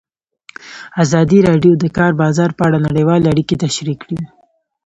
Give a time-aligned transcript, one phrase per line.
[1.03, 4.19] ازادي راډیو د د کار بازار په اړه نړیوالې اړیکې تشریح کړي.